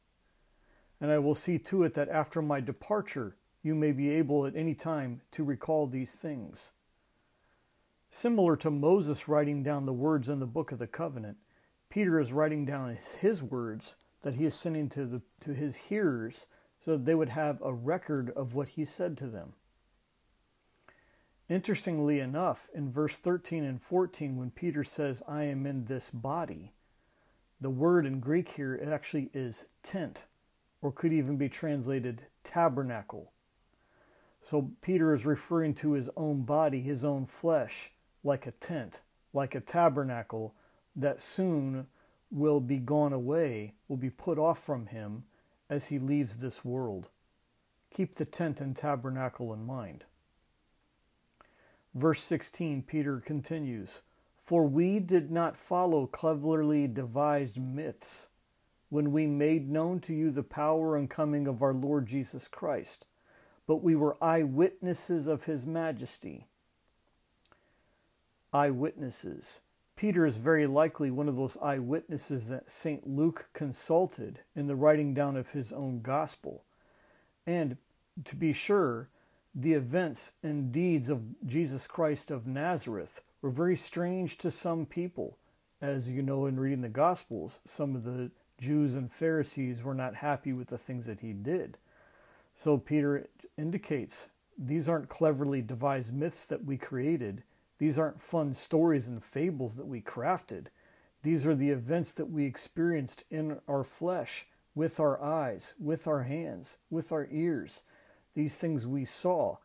And 1.00 1.12
I 1.12 1.20
will 1.20 1.36
see 1.36 1.60
to 1.60 1.84
it 1.84 1.94
that 1.94 2.10
after 2.10 2.42
my 2.42 2.60
departure 2.60 3.36
you 3.62 3.76
may 3.76 3.92
be 3.92 4.10
able 4.10 4.46
at 4.46 4.56
any 4.56 4.74
time 4.74 5.22
to 5.32 5.44
recall 5.44 5.88
these 5.88 6.14
things. 6.14 6.72
Similar 8.10 8.56
to 8.58 8.72
Moses 8.72 9.28
writing 9.28 9.64
down 9.64 9.86
the 9.86 9.94
words 9.94 10.30
in 10.30 10.40
the 10.40 10.46
book 10.46 10.72
of 10.72 10.80
the 10.80 10.88
covenant, 10.88 11.38
Peter 11.90 12.20
is 12.20 12.34
writing 12.34 12.66
down 12.66 12.98
his, 13.20 13.44
words 13.44 13.96
that 14.22 14.36
he 14.36 14.46
is 14.46 14.56
sending 14.56 14.90
to, 14.90 15.06
the, 15.06 15.22
to 15.42 15.54
his 15.54 15.76
hearers 15.76 16.48
so 16.80 16.92
that 16.92 17.06
they 17.06 17.16
would 17.16 17.30
have 17.30 17.62
a 17.62 17.74
record 17.74 18.30
of 18.32 18.54
what 18.54 18.70
he 18.70 18.86
said 18.86 19.18
to 19.18 19.28
them. 19.28 19.54
Interestingly 21.50 22.20
enough, 22.20 22.70
in 22.74 22.90
verse 22.90 23.20
13 23.20 23.64
and 23.64 23.82
14, 23.82 24.36
when 24.36 24.52
Peter 24.52 24.84
says, 24.84 25.24
I 25.28 25.44
am 25.44 25.66
in 25.66 25.86
this 25.86 26.10
body, 26.10 26.74
the 27.62 27.70
word 27.70 28.06
in 28.06 28.20
Greek 28.20 28.50
here 28.50 28.80
actually 28.92 29.30
is 29.34 29.66
tent, 29.82 30.26
or 30.82 30.92
could 30.92 31.12
even 31.12 31.38
be 31.38 31.50
translated 31.50 32.26
tabernacle. 32.44 33.32
So 34.42 34.72
Peter 34.82 35.14
is 35.14 35.26
referring 35.26 35.74
to 35.76 35.94
his 35.94 36.10
own 36.16 36.44
body, 36.44 36.82
his 36.82 37.04
own 37.04 37.26
flesh, 37.26 37.92
like 38.24 38.46
a 38.48 38.52
tent, 38.52 39.02
like 39.34 39.56
a 39.56 39.60
tabernacle 39.60 40.56
that 40.96 41.22
soon 41.22 41.88
will 42.32 42.60
be 42.60 42.78
gone 42.78 43.14
away, 43.14 43.74
will 43.88 43.98
be 43.98 44.10
put 44.10 44.38
off 44.38 44.64
from 44.64 44.88
him 44.88 45.24
as 45.70 45.88
he 45.88 46.00
leaves 46.00 46.38
this 46.38 46.64
world. 46.64 47.10
Keep 47.92 48.16
the 48.16 48.26
tent 48.26 48.62
and 48.62 48.76
tabernacle 48.76 49.54
in 49.54 49.66
mind. 49.66 50.06
Verse 51.94 52.22
16, 52.22 52.84
Peter 52.84 53.20
continues 53.20 54.02
For 54.40 54.66
we 54.66 55.00
did 55.00 55.32
not 55.32 55.58
follow 55.58 56.06
cleverly 56.06 56.88
devised 56.88 57.60
myths 57.60 58.30
when 58.90 59.12
we 59.12 59.26
made 59.26 59.70
known 59.70 60.00
to 60.00 60.14
you 60.14 60.32
the 60.32 60.44
power 60.44 60.96
and 60.96 61.10
coming 61.10 61.48
of 61.48 61.62
our 61.62 61.74
Lord 61.74 62.06
Jesus 62.06 62.48
Christ, 62.48 63.06
but 63.66 63.84
we 63.84 63.96
were 63.96 64.22
eyewitnesses 64.24 65.28
of 65.28 65.46
his 65.46 65.66
majesty. 65.66 66.48
Eyewitnesses. 68.54 69.60
Peter 69.98 70.26
is 70.26 70.38
very 70.38 70.68
likely 70.68 71.12
one 71.12 71.28
of 71.28 71.36
those 71.36 71.58
eyewitnesses 71.58 72.50
that 72.50 72.70
St. 72.70 73.08
Luke 73.08 73.50
consulted 73.52 74.40
in 74.56 74.68
the 74.68 74.76
writing 74.76 75.14
down 75.14 75.36
of 75.36 75.52
his 75.52 75.74
own 75.74 76.02
gospel. 76.02 76.64
And 77.46 77.78
to 78.24 78.36
be 78.36 78.54
sure, 78.54 79.10
the 79.54 79.74
events 79.74 80.34
and 80.44 80.72
deeds 80.72 81.10
of 81.10 81.24
Jesus 81.46 81.88
Christ 81.88 82.30
of 82.30 82.46
Nazareth 82.46 83.22
were 83.42 83.50
very 83.50 83.76
strange 83.76 84.38
to 84.38 84.52
some 84.52 84.86
people. 84.86 85.38
As 85.82 86.12
you 86.12 86.22
know 86.22 86.46
in 86.46 86.60
reading 86.60 86.82
the 86.82 86.90
Gospels, 86.90 87.60
some 87.66 87.96
of 87.96 88.04
the 88.04 88.32
Jews 88.60 88.96
and 88.96 89.12
Pharisees 89.12 89.84
were 89.84 89.94
not 89.94 90.16
happy 90.16 90.54
with 90.54 90.68
the 90.68 90.78
things 90.78 91.06
that 91.06 91.20
he 91.20 91.34
did. 91.34 91.78
So 92.56 92.78
Peter 92.78 93.28
indicates 93.58 94.30
these 94.58 94.90
aren't 94.90 95.10
cleverly 95.10 95.62
devised 95.62 96.14
myths 96.14 96.46
that 96.48 96.66
we 96.66 96.78
created. 96.78 97.44
These 97.78 98.00
aren't 98.00 98.22
fun 98.22 98.54
stories 98.54 99.08
and 99.08 99.24
fables 99.24 99.76
that 99.78 99.88
we 99.88 100.02
crafted. 100.02 100.68
These 101.22 101.46
are 101.46 101.56
the 101.56 101.70
events 101.70 102.14
that 102.14 102.32
we 102.32 102.46
experienced 102.46 103.24
in 103.30 103.60
our 103.68 103.84
flesh, 103.84 104.48
with 104.74 105.00
our 105.00 105.22
eyes, 105.22 105.76
with 105.80 106.08
our 106.08 106.24
hands, 106.24 106.78
with 106.90 107.12
our 107.12 107.28
ears 107.32 107.84
these 108.38 108.56
things 108.56 108.86
we 108.86 109.04
saw, 109.04 109.58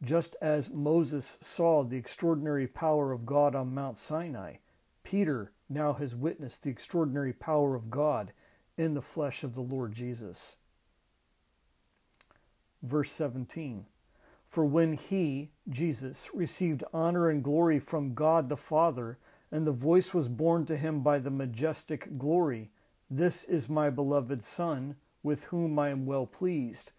just 0.00 0.36
as 0.40 0.70
Moses 0.70 1.38
saw 1.40 1.82
the 1.82 1.96
extraordinary 1.96 2.68
power 2.68 3.10
of 3.10 3.26
God 3.26 3.56
on 3.56 3.74
Mount 3.74 3.98
Sinai. 3.98 4.58
Peter 5.02 5.50
now 5.72 5.94
has 5.94 6.14
witnessed 6.14 6.62
the 6.62 6.70
extraordinary 6.70 7.32
power 7.32 7.74
of 7.74 7.90
God 7.90 8.32
in 8.76 8.94
the 8.94 9.02
flesh 9.02 9.44
of 9.44 9.54
the 9.54 9.60
Lord 9.60 9.94
Jesus. 9.94 10.58
Verse 12.82 13.12
17 13.12 13.86
For 14.48 14.64
when 14.64 14.94
he, 14.94 15.50
Jesus, 15.68 16.30
received 16.34 16.84
honor 16.92 17.28
and 17.28 17.42
glory 17.42 17.78
from 17.78 18.14
God 18.14 18.48
the 18.48 18.56
Father, 18.56 19.18
and 19.50 19.66
the 19.66 19.72
voice 19.72 20.14
was 20.14 20.28
borne 20.28 20.64
to 20.66 20.76
him 20.76 21.00
by 21.02 21.18
the 21.18 21.30
majestic 21.30 22.18
glory, 22.18 22.70
This 23.10 23.44
is 23.44 23.68
my 23.68 23.90
beloved 23.90 24.42
Son, 24.42 24.96
with 25.22 25.44
whom 25.44 25.78
I 25.78 25.90
am 25.90 26.06
well 26.06 26.26
pleased 26.26 26.92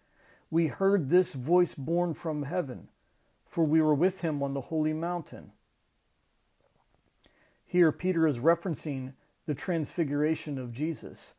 we 0.54 0.68
heard 0.68 1.10
this 1.10 1.34
voice 1.34 1.74
borne 1.74 2.14
from 2.14 2.44
heaven, 2.44 2.86
for 3.44 3.64
we 3.64 3.82
were 3.82 3.92
with 3.92 4.20
him 4.20 4.40
on 4.40 4.54
the 4.54 4.60
holy 4.60 4.92
mountain. 4.92 5.50
Here, 7.74 7.90
Peter 7.90 8.28
is 8.28 8.38
referencing 8.38 9.14
the 9.46 9.54
transfiguration 9.56 10.58
of 10.58 10.70
Jesus, 10.70 11.34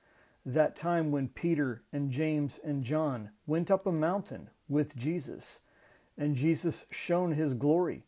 that 0.45 0.75
time 0.75 1.09
when 1.09 1.29
Peter 1.29 1.83
and 1.93 2.11
James 2.11 2.59
and 2.61 2.83
John 2.83 3.29
went 3.47 3.71
up 3.71 3.85
a 3.85 3.91
mountain 3.93 4.49
with 4.67 4.97
Jesus, 4.97 5.61
and 6.17 6.35
Jesus 6.35 6.87
shone 6.91 7.31
his 7.31 7.53
glory, 7.53 8.03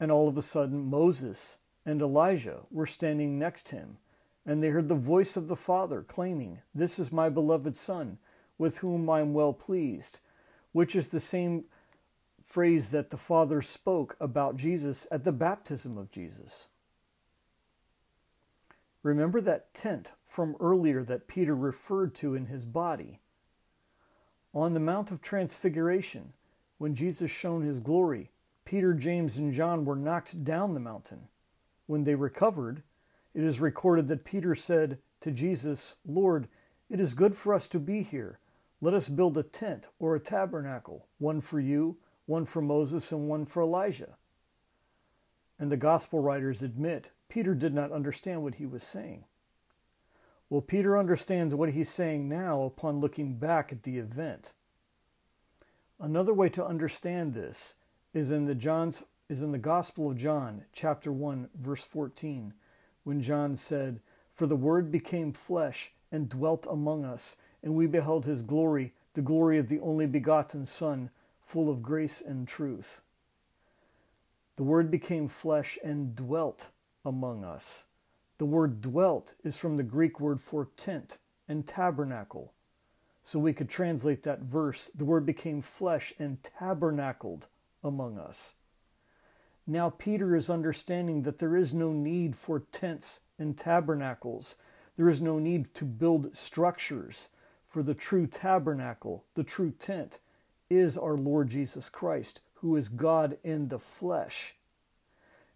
and 0.00 0.10
all 0.10 0.26
of 0.26 0.36
a 0.36 0.42
sudden 0.42 0.90
Moses 0.90 1.58
and 1.86 2.02
Elijah 2.02 2.62
were 2.72 2.84
standing 2.84 3.38
next 3.38 3.68
him, 3.68 3.98
and 4.44 4.60
they 4.60 4.70
heard 4.70 4.88
the 4.88 4.96
voice 4.96 5.36
of 5.36 5.46
the 5.46 5.54
Father 5.54 6.02
claiming, 6.02 6.58
This 6.74 6.98
is 6.98 7.12
my 7.12 7.28
beloved 7.28 7.76
Son, 7.76 8.18
with 8.58 8.78
whom 8.78 9.08
I 9.08 9.20
am 9.20 9.34
well 9.34 9.52
pleased 9.52 10.18
which 10.72 10.96
is 10.96 11.06
the 11.06 11.20
same 11.20 11.66
phrase 12.42 12.88
that 12.88 13.10
the 13.10 13.16
Father 13.16 13.62
spoke 13.62 14.16
about 14.18 14.56
Jesus 14.56 15.06
at 15.12 15.22
the 15.22 15.30
baptism 15.30 15.96
of 15.96 16.10
Jesus. 16.10 16.66
Remember 19.08 19.40
that 19.40 19.72
tent 19.72 20.12
from 20.26 20.54
earlier 20.60 21.02
that 21.02 21.28
Peter 21.28 21.56
referred 21.56 22.14
to 22.16 22.34
in 22.34 22.44
his 22.44 22.66
body. 22.66 23.20
On 24.52 24.74
the 24.74 24.80
Mount 24.80 25.10
of 25.10 25.22
Transfiguration, 25.22 26.34
when 26.76 26.94
Jesus 26.94 27.30
shone 27.30 27.62
his 27.62 27.80
glory, 27.80 28.32
Peter, 28.66 28.92
James, 28.92 29.38
and 29.38 29.54
John 29.54 29.86
were 29.86 29.96
knocked 29.96 30.44
down 30.44 30.74
the 30.74 30.80
mountain. 30.80 31.28
When 31.86 32.04
they 32.04 32.16
recovered, 32.16 32.82
it 33.32 33.42
is 33.42 33.60
recorded 33.60 34.08
that 34.08 34.26
Peter 34.26 34.54
said 34.54 34.98
to 35.20 35.30
Jesus, 35.30 35.96
Lord, 36.04 36.46
it 36.90 37.00
is 37.00 37.14
good 37.14 37.34
for 37.34 37.54
us 37.54 37.66
to 37.68 37.78
be 37.78 38.02
here. 38.02 38.40
Let 38.82 38.92
us 38.92 39.08
build 39.08 39.38
a 39.38 39.42
tent 39.42 39.88
or 39.98 40.16
a 40.16 40.20
tabernacle, 40.20 41.06
one 41.16 41.40
for 41.40 41.60
you, 41.60 41.96
one 42.26 42.44
for 42.44 42.60
Moses, 42.60 43.10
and 43.10 43.26
one 43.26 43.46
for 43.46 43.62
Elijah. 43.62 44.17
And 45.58 45.72
the 45.72 45.76
gospel 45.76 46.20
writers 46.20 46.62
admit 46.62 47.10
Peter 47.28 47.54
did 47.54 47.74
not 47.74 47.92
understand 47.92 48.42
what 48.42 48.56
he 48.56 48.66
was 48.66 48.82
saying. 48.82 49.24
Well, 50.50 50.60
Peter 50.62 50.96
understands 50.96 51.54
what 51.54 51.72
he's 51.72 51.90
saying 51.90 52.28
now 52.28 52.62
upon 52.62 53.00
looking 53.00 53.34
back 53.34 53.72
at 53.72 53.82
the 53.82 53.98
event. 53.98 54.52
Another 56.00 56.32
way 56.32 56.48
to 56.50 56.64
understand 56.64 57.34
this 57.34 57.74
is 58.14 58.30
in 58.30 58.46
the 58.46 58.54
John's 58.54 59.04
is 59.28 59.42
in 59.42 59.52
the 59.52 59.58
Gospel 59.58 60.10
of 60.10 60.16
John, 60.16 60.64
chapter 60.72 61.12
1, 61.12 61.50
verse 61.54 61.84
14, 61.84 62.54
when 63.04 63.20
John 63.20 63.56
said, 63.56 64.00
"For 64.30 64.46
the 64.46 64.56
word 64.56 64.90
became 64.90 65.34
flesh 65.34 65.92
and 66.10 66.30
dwelt 66.30 66.66
among 66.70 67.04
us, 67.04 67.36
and 67.62 67.74
we 67.74 67.86
beheld 67.86 68.24
his 68.24 68.40
glory, 68.40 68.94
the 69.12 69.20
glory 69.20 69.58
of 69.58 69.68
the 69.68 69.80
only 69.80 70.06
begotten 70.06 70.64
Son, 70.64 71.10
full 71.40 71.68
of 71.68 71.82
grace 71.82 72.22
and 72.22 72.48
truth. 72.48 73.02
The 74.58 74.64
Word 74.64 74.90
became 74.90 75.28
flesh 75.28 75.78
and 75.84 76.16
dwelt 76.16 76.70
among 77.04 77.44
us. 77.44 77.84
The 78.38 78.44
word 78.44 78.80
dwelt 78.80 79.34
is 79.44 79.56
from 79.56 79.76
the 79.76 79.84
Greek 79.84 80.18
word 80.18 80.40
for 80.40 80.70
tent 80.76 81.18
and 81.46 81.64
tabernacle. 81.64 82.54
So 83.22 83.38
we 83.38 83.52
could 83.52 83.68
translate 83.68 84.24
that 84.24 84.40
verse 84.40 84.90
the 84.92 85.04
Word 85.04 85.24
became 85.24 85.62
flesh 85.62 86.12
and 86.18 86.42
tabernacled 86.42 87.46
among 87.84 88.18
us. 88.18 88.56
Now 89.64 89.90
Peter 89.90 90.34
is 90.34 90.50
understanding 90.50 91.22
that 91.22 91.38
there 91.38 91.56
is 91.56 91.72
no 91.72 91.92
need 91.92 92.34
for 92.34 92.58
tents 92.58 93.20
and 93.38 93.56
tabernacles. 93.56 94.56
There 94.96 95.08
is 95.08 95.22
no 95.22 95.38
need 95.38 95.72
to 95.74 95.84
build 95.84 96.34
structures, 96.34 97.28
for 97.68 97.84
the 97.84 97.94
true 97.94 98.26
tabernacle, 98.26 99.24
the 99.34 99.44
true 99.44 99.70
tent, 99.70 100.18
is 100.68 100.98
our 100.98 101.16
Lord 101.16 101.48
Jesus 101.48 101.88
Christ, 101.88 102.40
who 102.60 102.76
is 102.76 102.88
God 102.88 103.38
in 103.44 103.68
the 103.68 103.78
flesh. 103.78 104.54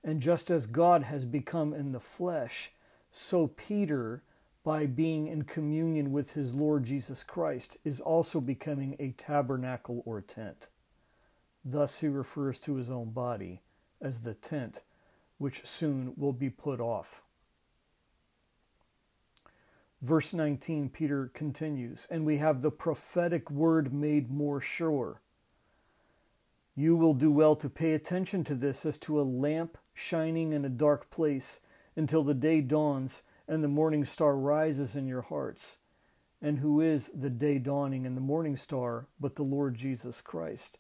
And 0.05 0.21
just 0.21 0.51
as 0.51 0.67
God 0.67 1.05
has 1.05 1.25
become 1.25 1.73
in 1.73 1.93
the 1.93 2.01
flesh, 2.01 2.73
so 3.11 3.47
Peter, 3.47 4.23
by 4.65 4.87
being 4.87 5.29
in 5.29 5.43
communion 5.43 6.13
with 6.13 6.33
his 6.33 6.55
Lord 6.55 6.85
Jesus 6.85 7.23
Christ, 7.23 7.77
is 7.85 8.01
also 8.01 8.41
becoming 8.41 8.97
a 8.99 9.11
tabernacle 9.13 10.03
or 10.07 10.21
tent. 10.21 10.69
Thus 11.65 12.01
he 12.01 12.09
refers 12.09 12.59
to 12.61 12.77
his 12.77 12.91
own 12.91 13.11
body 13.11 13.61
as 14.01 14.23
the 14.23 14.35
tent, 14.35 14.83
which 15.39 15.65
soon 15.65 16.15
will 16.17 16.33
be 16.33 16.51
put 16.51 16.81
off. 16.81 17.23
Verse 20.01 20.35
19, 20.35 20.89
Peter 20.89 21.31
continues, 21.33 22.09
and 22.11 22.27
we 22.27 22.39
have 22.39 22.61
the 22.61 22.73
prophetic 22.73 23.49
word 23.51 23.93
made 23.93 24.33
more 24.33 24.61
sure. 24.61 25.21
You 26.75 26.97
will 26.97 27.15
do 27.15 27.31
well 27.31 27.55
to 27.57 27.69
pay 27.69 27.93
attention 27.93 28.45
to 28.45 28.55
this 28.55 28.87
as 28.87 28.99
to 29.01 29.21
a 29.21 29.23
lamp 29.23 29.77
shining 29.93 30.53
in 30.53 30.65
a 30.65 30.71
dark 30.71 31.11
place 31.11 31.61
until 31.97 32.23
the 32.23 32.35
day 32.35 32.61
dawns 32.63 33.23
and 33.47 33.63
the 33.63 33.69
morning 33.69 34.05
star 34.05 34.37
rises 34.37 34.97
in 34.97 35.07
your 35.07 35.23
hearts. 35.23 35.79
And 36.41 36.59
who 36.59 36.81
is 36.81 37.11
the 37.15 37.31
day 37.31 37.59
dawning 37.59 38.07
and 38.07 38.17
the 38.17 38.23
morning 38.23 38.57
star 38.57 39.07
but 39.21 39.35
the 39.35 39.43
Lord 39.43 39.75
Jesus 39.75 40.23
Christ? 40.23 40.79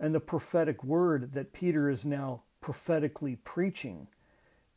And 0.00 0.14
the 0.14 0.20
prophetic 0.20 0.82
word 0.82 1.32
that 1.34 1.52
Peter 1.52 1.88
is 1.88 2.04
now 2.04 2.42
prophetically 2.60 3.36
preaching 3.36 4.08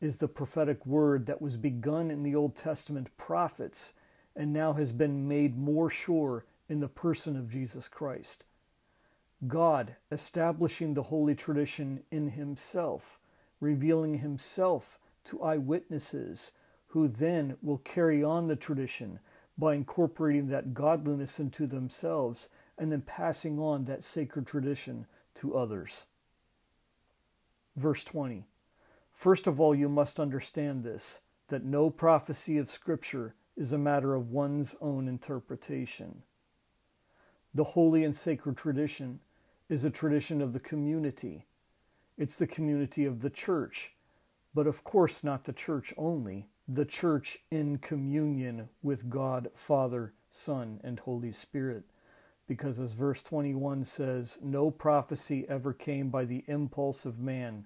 is 0.00 0.16
the 0.16 0.28
prophetic 0.28 0.86
word 0.86 1.26
that 1.26 1.42
was 1.42 1.56
begun 1.56 2.10
in 2.10 2.22
the 2.22 2.34
Old 2.36 2.54
Testament 2.54 3.08
prophets 3.16 3.94
and 4.36 4.52
now 4.52 4.74
has 4.74 4.92
been 4.92 5.26
made 5.26 5.58
more 5.58 5.90
sure 5.90 6.44
in 6.68 6.80
the 6.80 6.88
person 6.88 7.36
of 7.36 7.50
Jesus 7.50 7.88
Christ. 7.88 8.44
God 9.46 9.96
establishing 10.10 10.94
the 10.94 11.02
holy 11.02 11.34
tradition 11.34 12.02
in 12.10 12.30
Himself, 12.30 13.18
revealing 13.60 14.18
Himself 14.18 14.98
to 15.24 15.42
eyewitnesses 15.42 16.52
who 16.88 17.08
then 17.08 17.56
will 17.62 17.78
carry 17.78 18.24
on 18.24 18.46
the 18.46 18.56
tradition 18.56 19.18
by 19.58 19.74
incorporating 19.74 20.48
that 20.48 20.74
godliness 20.74 21.38
into 21.38 21.66
themselves 21.66 22.48
and 22.78 22.92
then 22.92 23.02
passing 23.02 23.58
on 23.58 23.84
that 23.84 24.04
sacred 24.04 24.46
tradition 24.46 25.06
to 25.34 25.56
others. 25.56 26.06
Verse 27.76 28.04
20 28.04 28.46
First 29.12 29.46
of 29.46 29.60
all, 29.60 29.74
you 29.74 29.88
must 29.88 30.20
understand 30.20 30.84
this 30.84 31.22
that 31.48 31.64
no 31.64 31.90
prophecy 31.90 32.58
of 32.58 32.70
Scripture 32.70 33.34
is 33.56 33.72
a 33.72 33.78
matter 33.78 34.14
of 34.14 34.30
one's 34.30 34.76
own 34.80 35.08
interpretation. 35.08 36.22
The 37.54 37.64
holy 37.64 38.04
and 38.04 38.14
sacred 38.14 38.56
tradition 38.56 39.20
is 39.68 39.84
a 39.84 39.90
tradition 39.90 40.40
of 40.40 40.52
the 40.52 40.60
community. 40.60 41.46
It's 42.16 42.36
the 42.36 42.46
community 42.46 43.04
of 43.04 43.20
the 43.20 43.30
church, 43.30 43.92
but 44.54 44.66
of 44.66 44.84
course 44.84 45.22
not 45.22 45.44
the 45.44 45.52
church 45.52 45.92
only, 45.96 46.48
the 46.66 46.84
church 46.84 47.38
in 47.50 47.78
communion 47.78 48.68
with 48.82 49.10
God, 49.10 49.48
Father, 49.54 50.12
Son, 50.30 50.80
and 50.82 50.98
Holy 51.00 51.32
Spirit 51.32 51.84
because 52.46 52.78
as 52.78 52.92
verse 52.92 53.22
21 53.22 53.84
says, 53.84 54.38
no 54.42 54.70
prophecy 54.70 55.46
ever 55.48 55.72
came 55.72 56.10
by 56.10 56.24
the 56.24 56.44
impulse 56.46 57.04
of 57.04 57.18
man, 57.18 57.64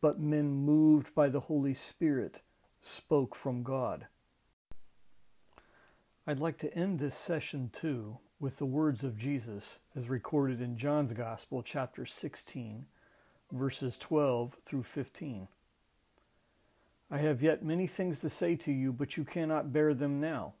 but 0.00 0.20
men 0.20 0.50
moved 0.50 1.14
by 1.14 1.28
the 1.28 1.40
Holy 1.40 1.74
Spirit 1.74 2.42
spoke 2.80 3.34
from 3.34 3.62
God. 3.62 4.06
I'd 6.26 6.40
like 6.40 6.58
to 6.58 6.74
end 6.74 6.98
this 6.98 7.14
session 7.14 7.70
too 7.72 8.18
with 8.40 8.56
the 8.56 8.64
words 8.64 9.04
of 9.04 9.18
Jesus 9.18 9.80
as 9.94 10.08
recorded 10.08 10.62
in 10.62 10.78
John's 10.78 11.12
Gospel, 11.12 11.62
chapter 11.62 12.06
16, 12.06 12.86
verses 13.52 13.98
12 13.98 14.56
through 14.64 14.82
15. 14.82 15.46
I 17.10 17.18
have 17.18 17.42
yet 17.42 17.62
many 17.62 17.86
things 17.86 18.20
to 18.20 18.30
say 18.30 18.56
to 18.56 18.72
you, 18.72 18.94
but 18.94 19.18
you 19.18 19.24
cannot 19.24 19.74
bear 19.74 19.92
them 19.92 20.20
now. 20.20 20.54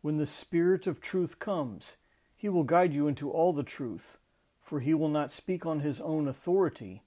When 0.00 0.16
the 0.16 0.24
Spirit 0.24 0.86
of 0.86 1.02
truth 1.02 1.38
comes, 1.38 1.98
he 2.34 2.48
will 2.48 2.64
guide 2.64 2.94
you 2.94 3.06
into 3.06 3.30
all 3.30 3.52
the 3.52 3.62
truth, 3.62 4.16
for 4.62 4.80
he 4.80 4.94
will 4.94 5.10
not 5.10 5.30
speak 5.30 5.66
on 5.66 5.80
his 5.80 6.00
own 6.00 6.28
authority, 6.28 7.02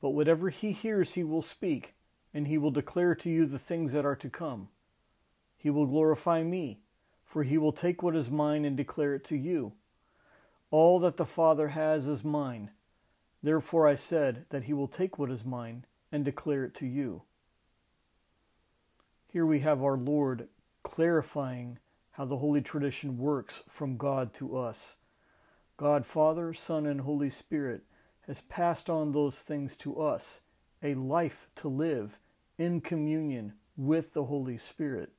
but 0.00 0.10
whatever 0.10 0.50
he 0.50 0.72
hears 0.72 1.14
he 1.14 1.22
will 1.22 1.42
speak, 1.42 1.94
and 2.34 2.48
he 2.48 2.58
will 2.58 2.72
declare 2.72 3.14
to 3.14 3.30
you 3.30 3.46
the 3.46 3.60
things 3.60 3.92
that 3.92 4.04
are 4.04 4.16
to 4.16 4.28
come. 4.28 4.70
He 5.56 5.70
will 5.70 5.86
glorify 5.86 6.42
me, 6.42 6.80
for 7.32 7.44
he 7.44 7.56
will 7.56 7.72
take 7.72 8.02
what 8.02 8.14
is 8.14 8.30
mine 8.30 8.62
and 8.62 8.76
declare 8.76 9.14
it 9.14 9.24
to 9.24 9.34
you. 9.34 9.72
All 10.70 11.00
that 11.00 11.16
the 11.16 11.24
Father 11.24 11.68
has 11.68 12.06
is 12.06 12.22
mine. 12.22 12.72
Therefore 13.40 13.88
I 13.88 13.94
said 13.94 14.44
that 14.50 14.64
he 14.64 14.74
will 14.74 14.86
take 14.86 15.18
what 15.18 15.30
is 15.30 15.42
mine 15.42 15.86
and 16.12 16.26
declare 16.26 16.62
it 16.64 16.74
to 16.74 16.86
you. 16.86 17.22
Here 19.28 19.46
we 19.46 19.60
have 19.60 19.82
our 19.82 19.96
Lord 19.96 20.48
clarifying 20.82 21.78
how 22.10 22.26
the 22.26 22.36
holy 22.36 22.60
tradition 22.60 23.16
works 23.16 23.62
from 23.66 23.96
God 23.96 24.34
to 24.34 24.58
us. 24.58 24.96
God, 25.78 26.04
Father, 26.04 26.52
Son, 26.52 26.84
and 26.84 27.00
Holy 27.00 27.30
Spirit 27.30 27.84
has 28.26 28.42
passed 28.42 28.90
on 28.90 29.12
those 29.12 29.38
things 29.38 29.74
to 29.78 29.98
us, 30.02 30.42
a 30.82 30.92
life 30.92 31.48
to 31.54 31.68
live 31.68 32.18
in 32.58 32.82
communion 32.82 33.54
with 33.74 34.12
the 34.12 34.24
Holy 34.24 34.58
Spirit. 34.58 35.12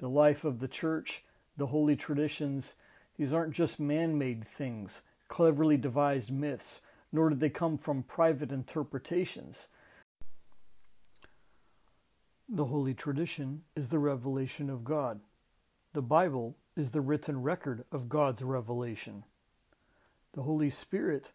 The 0.00 0.08
life 0.08 0.44
of 0.44 0.60
the 0.60 0.68
church, 0.68 1.24
the 1.58 1.66
holy 1.66 1.94
traditions, 1.94 2.74
these 3.18 3.34
aren't 3.34 3.52
just 3.52 3.78
man 3.78 4.16
made 4.16 4.46
things, 4.46 5.02
cleverly 5.28 5.76
devised 5.76 6.32
myths, 6.32 6.80
nor 7.12 7.28
did 7.28 7.40
they 7.40 7.50
come 7.50 7.76
from 7.76 8.02
private 8.02 8.50
interpretations. 8.50 9.68
The 12.48 12.64
holy 12.64 12.94
tradition 12.94 13.62
is 13.76 13.90
the 13.90 13.98
revelation 13.98 14.70
of 14.70 14.84
God. 14.84 15.20
The 15.92 16.00
Bible 16.00 16.56
is 16.76 16.92
the 16.92 17.02
written 17.02 17.42
record 17.42 17.84
of 17.92 18.08
God's 18.08 18.42
revelation. 18.42 19.24
The 20.32 20.44
Holy 20.44 20.70
Spirit 20.70 21.32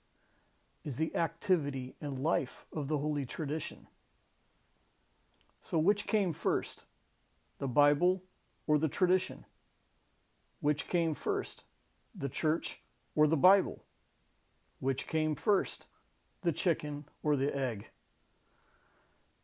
is 0.84 0.96
the 0.96 1.16
activity 1.16 1.94
and 2.02 2.18
life 2.18 2.66
of 2.74 2.88
the 2.88 2.98
holy 2.98 3.28
tradition. 3.28 3.86
So, 5.62 5.78
which 5.78 6.08
came 6.08 6.34
first, 6.34 6.86
the 7.60 7.68
Bible 7.68 8.24
or 8.68 8.78
the 8.78 8.88
tradition? 8.88 9.46
Which 10.60 10.88
came 10.88 11.14
first, 11.14 11.64
the 12.16 12.30
church 12.30 12.80
or 13.16 13.28
the 13.28 13.38
Bible? 13.38 13.84
Which 14.80 15.08
came 15.08 15.36
first, 15.36 15.88
the 16.42 16.52
chicken 16.52 17.06
or 17.24 17.36
the 17.36 17.56
egg? 17.56 17.90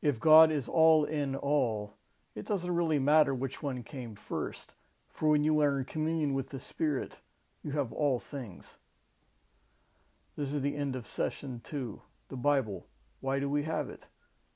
If 0.01 0.19
God 0.19 0.51
is 0.51 0.67
all 0.67 1.05
in 1.05 1.35
all, 1.35 1.97
it 2.33 2.45
doesn't 2.45 2.73
really 2.73 2.99
matter 2.99 3.35
which 3.35 3.61
one 3.61 3.83
came 3.83 4.15
first. 4.15 4.73
For 5.09 5.29
when 5.29 5.43
you 5.43 5.59
are 5.61 5.77
in 5.77 5.85
communion 5.85 6.33
with 6.33 6.49
the 6.49 6.59
Spirit, 6.59 7.19
you 7.63 7.71
have 7.71 7.91
all 7.91 8.17
things. 8.17 8.77
This 10.37 10.53
is 10.53 10.61
the 10.61 10.75
end 10.75 10.95
of 10.95 11.05
session 11.05 11.61
two. 11.63 12.01
The 12.29 12.37
Bible. 12.37 12.87
Why 13.19 13.39
do 13.39 13.49
we 13.49 13.63
have 13.63 13.89
it? 13.89 14.07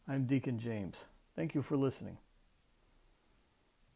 I'm 0.07 0.25
Deacon 0.25 0.57
James. 0.57 1.05
Thank 1.35 1.53
you 1.53 1.61
for 1.61 1.75
listening. 1.75 2.17